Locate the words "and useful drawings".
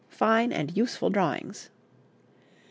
0.51-1.69